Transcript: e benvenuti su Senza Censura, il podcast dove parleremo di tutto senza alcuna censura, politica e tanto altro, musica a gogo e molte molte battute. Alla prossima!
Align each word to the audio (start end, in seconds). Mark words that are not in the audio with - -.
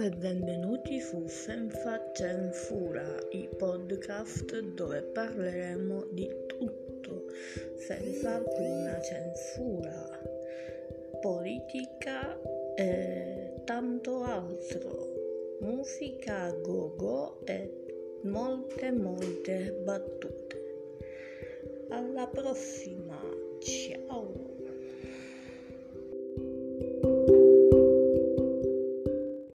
e 0.00 0.08
benvenuti 0.08 1.00
su 1.00 1.26
Senza 1.26 2.10
Censura, 2.12 3.04
il 3.32 3.48
podcast 3.56 4.58
dove 4.74 5.02
parleremo 5.02 6.06
di 6.12 6.28
tutto 6.46 7.26
senza 7.76 8.36
alcuna 8.36 8.98
censura, 9.00 10.20
politica 11.20 12.40
e 12.74 13.60
tanto 13.64 14.22
altro, 14.22 15.58
musica 15.60 16.44
a 16.44 16.52
gogo 16.52 17.44
e 17.44 18.18
molte 18.22 18.90
molte 18.92 19.78
battute. 19.84 20.64
Alla 21.90 22.26
prossima! 22.28 23.31